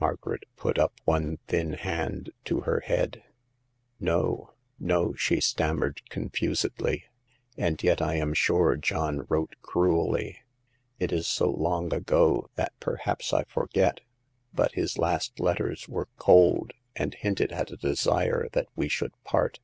[0.00, 3.22] Margaret put up one thin hand to her head.
[4.00, 4.50] No,
[4.80, 7.04] no," she stammered, confusedly;
[7.56, 10.40] and yet I am sure John wrote cruelly.
[10.98, 14.00] It is so long ago that perhaps I forget;
[14.52, 19.60] but his last letters were cold, and hinted at a desire that we should part.